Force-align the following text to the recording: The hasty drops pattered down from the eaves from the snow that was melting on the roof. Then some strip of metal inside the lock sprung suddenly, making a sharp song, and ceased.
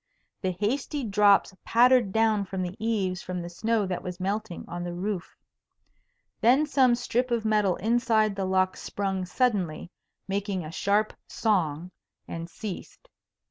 The 0.41 0.49
hasty 0.53 1.03
drops 1.03 1.53
pattered 1.63 2.11
down 2.11 2.43
from 2.45 2.63
the 2.63 2.75
eaves 2.83 3.21
from 3.21 3.39
the 3.43 3.51
snow 3.51 3.85
that 3.85 4.01
was 4.01 4.19
melting 4.19 4.65
on 4.67 4.83
the 4.83 4.95
roof. 4.95 5.37
Then 6.39 6.65
some 6.65 6.95
strip 6.95 7.29
of 7.29 7.45
metal 7.45 7.75
inside 7.75 8.35
the 8.35 8.45
lock 8.45 8.75
sprung 8.77 9.25
suddenly, 9.25 9.91
making 10.27 10.65
a 10.65 10.71
sharp 10.71 11.13
song, 11.27 11.91
and 12.27 12.49
ceased. 12.49 13.09